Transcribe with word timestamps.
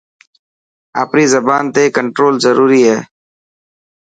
آپري 1.01 1.25
زبان 1.33 1.63
تي 1.75 1.83
ڪنٽرول 1.95 2.33
ضروري 2.45 2.81
هي. 2.89 2.99